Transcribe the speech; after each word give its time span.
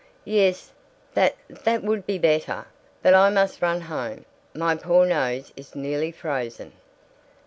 "Yes 0.25 0.71
that 1.13 1.35
that 1.47 1.83
would 1.83 2.07
be 2.07 2.17
better. 2.17 2.65
But 3.03 3.13
I 3.13 3.29
must 3.29 3.61
run 3.61 3.81
home. 3.81 4.25
My 4.55 4.73
poor 4.75 5.05
nose 5.05 5.53
is 5.55 5.75
nearly 5.75 6.11
frozen." 6.11 6.73